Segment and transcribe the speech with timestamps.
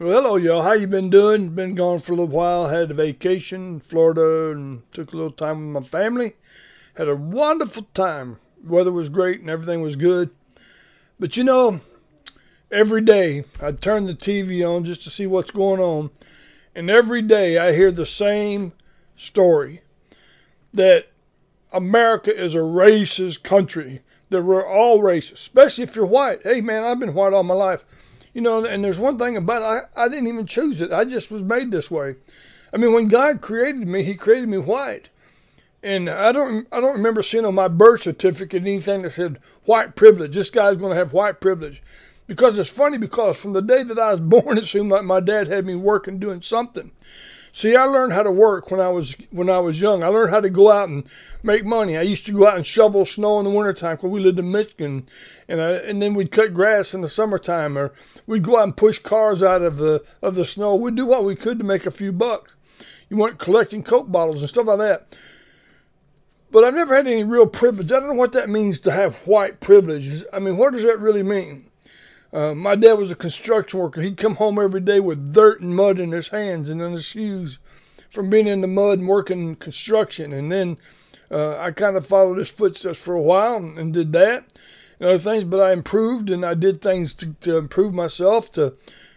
[0.00, 0.62] Well, hello, y'all.
[0.62, 1.48] How you been doing?
[1.56, 2.68] Been gone for a little while.
[2.68, 6.34] Had a vacation in Florida and took a little time with my family.
[6.94, 8.38] Had a wonderful time.
[8.62, 10.30] Weather was great and everything was good.
[11.18, 11.80] But you know,
[12.70, 16.10] every day I'd turn the TV on just to see what's going on.
[16.76, 18.74] And every day I hear the same
[19.16, 19.80] story
[20.72, 21.08] that
[21.72, 26.42] America is a racist country, that we're all racist, especially if you're white.
[26.44, 27.84] Hey, man, I've been white all my life.
[28.34, 30.92] You know, and there's one thing about it, I, I didn't even choose it.
[30.92, 32.16] I just was made this way.
[32.72, 35.08] I mean, when God created me, He created me white.
[35.82, 39.94] And I don't, I don't remember seeing on my birth certificate anything that said white
[39.94, 40.34] privilege.
[40.34, 41.82] This guy's going to have white privilege.
[42.26, 45.20] Because it's funny because from the day that I was born, it seemed like my
[45.20, 46.90] dad had me working doing something.
[47.52, 50.02] See, I learned how to work when I was when I was young.
[50.02, 51.08] I learned how to go out and
[51.42, 51.96] make money.
[51.96, 54.52] I used to go out and shovel snow in the wintertime because we lived in
[54.52, 55.08] Michigan,
[55.48, 57.92] and I, and then we'd cut grass in the summertime, or
[58.26, 60.76] we'd go out and push cars out of the of the snow.
[60.76, 62.54] We'd do what we could to make a few bucks.
[63.08, 65.16] You weren't collecting Coke bottles and stuff like that.
[66.50, 67.92] But I've never had any real privilege.
[67.92, 70.24] I don't know what that means to have white privilege.
[70.32, 71.67] I mean, what does that really mean?
[72.32, 74.02] Uh, my dad was a construction worker.
[74.02, 77.04] He'd come home every day with dirt and mud in his hands and in his
[77.04, 77.58] shoes
[78.10, 80.32] from being in the mud and working construction.
[80.32, 80.76] And then
[81.30, 84.44] uh, I kind of followed his footsteps for a while and, and, did that
[85.00, 85.44] and other things.
[85.44, 88.74] But I improved and I did things to, to improve myself to,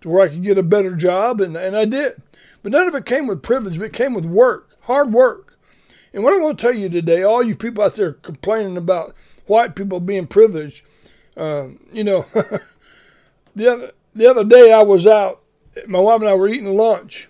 [0.00, 1.40] to where I could get a better job.
[1.40, 2.22] And, and I did.
[2.62, 5.58] But none of it came with privilege, but it came with work, hard work.
[6.14, 9.14] And what I want to tell you today, all you people out there complaining about
[9.46, 10.82] white people being privileged,
[11.36, 12.24] uh, you know,
[13.54, 15.40] the other the other day I was out.
[15.86, 17.28] My wife and I were eating lunch,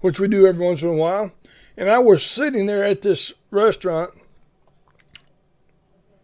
[0.00, 1.32] which we do every once in a while,
[1.76, 4.12] and I was sitting there at this restaurant,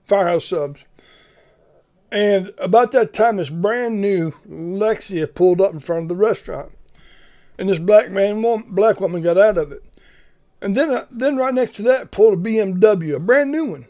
[0.04, 0.84] Firehouse Subs,
[2.10, 6.72] and about that time, this brand new Lexus pulled up in front of the restaurant,
[7.58, 9.84] and this black man, black woman, got out of it,
[10.60, 13.86] and then uh, then right next to that pulled a BMW, a brand new one.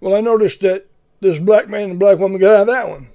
[0.00, 0.86] Well, I noticed that
[1.20, 3.08] this black man and black woman got out of that one.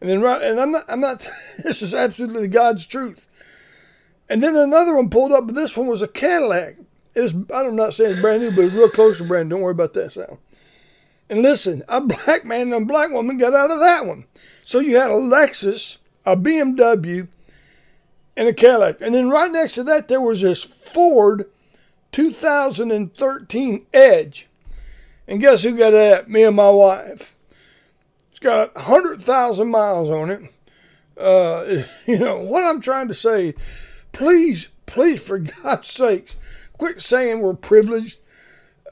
[0.00, 1.28] And then right, and I'm not, I'm not.
[1.62, 3.26] This is absolutely God's truth.
[4.28, 6.76] And then another one pulled up, but this one was a Cadillac.
[7.14, 9.50] It was, I'm not saying it's brand new, but it's real close to brand.
[9.50, 10.38] Don't worry about that sound.
[11.28, 14.26] And listen, a black man and a black woman got out of that one.
[14.64, 17.28] So you had a Lexus, a BMW,
[18.36, 19.00] and a Cadillac.
[19.00, 21.48] And then right next to that, there was this Ford
[22.12, 24.48] 2013 Edge.
[25.26, 26.28] And guess who got that?
[26.28, 27.33] Me and my wife
[28.44, 30.50] got 100,000 miles on it.
[31.16, 33.54] Uh, you know, what I'm trying to say,
[34.12, 36.36] please, please, for God's sakes,
[36.78, 38.18] quit saying we're privileged.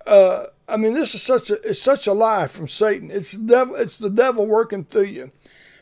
[0.07, 3.11] Uh, I mean, this is such a it's such a lie from Satan.
[3.11, 5.33] It's the devil, it's the devil working through you.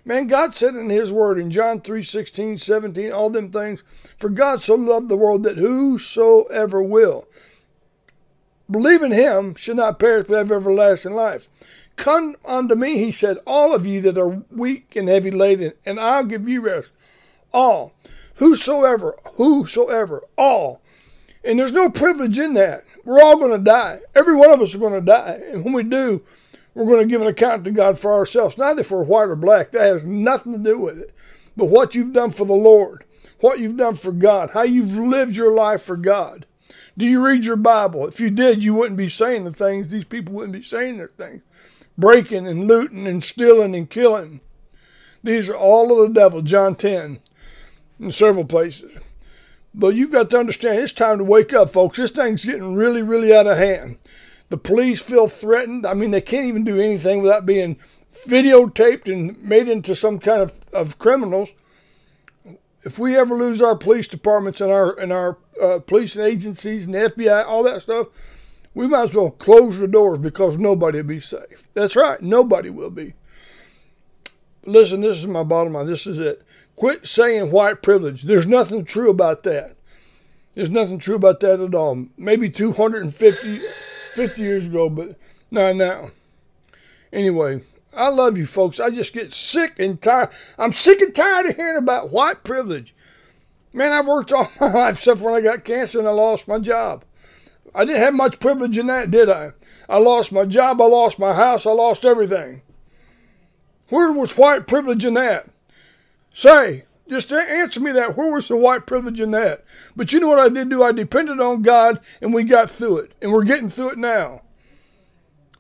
[0.04, 3.82] Man, God said in his word in John 3, 16, 17, all them things,
[4.19, 7.28] for God so loved the world that whosoever will
[8.70, 11.48] believe in him should not perish but have everlasting life.
[12.00, 16.00] Come unto me, he said, all of you that are weak and heavy laden, and
[16.00, 16.91] I'll give you rest.
[17.53, 17.93] All.
[18.37, 20.81] Whosoever, whosoever, all.
[21.44, 22.84] And there's no privilege in that.
[23.05, 24.00] We're all going to die.
[24.15, 25.43] Every one of us are going to die.
[25.53, 26.22] And when we do,
[26.75, 28.56] we're going to give an account to God for ourselves.
[28.56, 29.72] Not if we're white or black.
[29.72, 31.15] That has nothing to do with it.
[31.55, 33.05] But what you've done for the Lord,
[33.41, 36.47] what you've done for God, how you've lived your life for God.
[36.97, 38.06] Do you read your Bible?
[38.09, 39.88] If you did, you wouldn't be saying the things.
[39.88, 41.43] These people wouldn't be saying their things
[42.00, 44.41] breaking and looting and stealing and killing.
[45.22, 47.21] These are all of the devil, John 10,
[48.00, 48.97] in several places.
[49.75, 51.99] But you've got to understand, it's time to wake up, folks.
[51.99, 53.99] This thing's getting really, really out of hand.
[54.49, 55.87] The police feel threatened.
[55.87, 57.77] I mean, they can't even do anything without being
[58.27, 61.50] videotaped and made into some kind of, of criminals.
[62.82, 66.94] If we ever lose our police departments and our and our uh, police agencies and
[66.94, 68.09] the FBI, all that stuff,
[68.75, 71.69] we might as well close the doors because nobody will be safe.
[71.75, 73.14] That's right, nobody will be.
[74.64, 75.86] Listen, this is my bottom line.
[75.86, 76.42] This is it.
[76.76, 78.22] Quit saying white privilege.
[78.22, 79.76] There's nothing true about that.
[80.55, 82.06] There's nothing true about that at all.
[82.17, 83.61] Maybe 250
[84.14, 85.16] 50 years ago, but
[85.50, 86.11] not now.
[87.12, 87.62] Anyway,
[87.96, 88.81] I love you folks.
[88.81, 90.31] I just get sick and tired.
[90.58, 92.94] I'm sick and tired of hearing about white privilege.
[93.73, 96.58] Man, I've worked all my life except when I got cancer and I lost my
[96.58, 97.05] job.
[97.75, 99.52] I didn't have much privilege in that, did I?
[99.88, 102.62] I lost my job, I lost my house, I lost everything.
[103.88, 105.49] Where was white privilege in that?
[106.32, 108.17] Say, just answer me that.
[108.17, 109.64] Where was the white privilege in that?
[109.96, 110.82] But you know what I did do?
[110.82, 113.12] I depended on God and we got through it.
[113.20, 114.43] And we're getting through it now.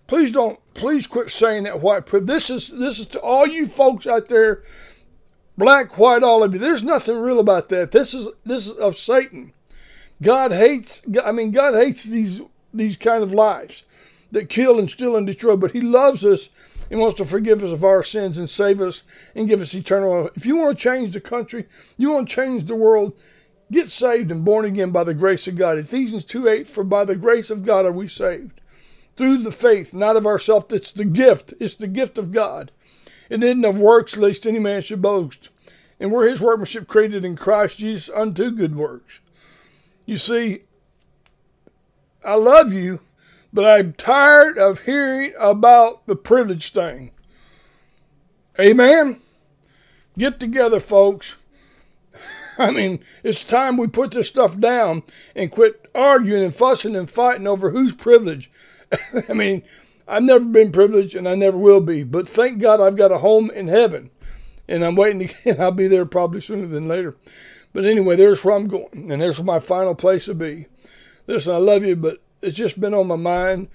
[0.06, 2.28] Please don't, please quit saying that white privilege.
[2.28, 4.62] This is, this is to all you folks out there
[5.60, 6.58] black, white, all of you.
[6.58, 7.92] There's nothing real about that.
[7.92, 9.52] This is this is of Satan.
[10.22, 11.02] God hates.
[11.22, 12.40] I mean, God hates these
[12.72, 13.84] these kind of lives
[14.30, 15.56] that kill and steal and destroy.
[15.56, 16.48] But He loves us
[16.90, 19.02] and wants to forgive us of our sins and save us
[19.34, 20.32] and give us eternal life.
[20.34, 23.12] If you want to change the country, you want to change the world.
[23.70, 25.78] Get saved and born again by the grace of God.
[25.78, 28.60] Ephesians 2 8, for by the grace of God are we saved.
[29.16, 30.66] Through the faith, not of ourselves.
[30.70, 31.54] It's the gift.
[31.60, 32.72] It's the gift of God.
[33.28, 35.50] It isn't of works, lest any man should boast.
[36.00, 39.20] And we're his workmanship created in Christ Jesus unto good works.
[40.10, 40.62] You see,
[42.24, 42.98] I love you,
[43.52, 47.12] but I'm tired of hearing about the privilege thing.
[48.58, 49.20] Amen?
[50.18, 51.36] Get together, folks.
[52.58, 55.04] I mean, it's time we put this stuff down
[55.36, 58.50] and quit arguing and fussing and fighting over who's privileged.
[59.28, 59.62] I mean,
[60.08, 63.18] I've never been privileged and I never will be, but thank God I've got a
[63.18, 64.10] home in heaven.
[64.66, 67.14] And I'm waiting to get, I'll be there probably sooner than later.
[67.72, 70.66] But anyway, there's where I'm going, and there's my final place to be.
[71.26, 73.68] Listen, I love you, but it's just been on my mind.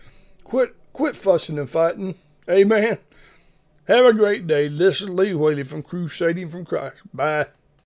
[0.44, 2.16] Quit quit fussing and fighting.
[2.50, 2.98] Amen.
[3.88, 4.68] Have a great day.
[4.68, 6.98] This is Lee Whaley from Crusading from Christ.
[7.14, 7.48] Bye.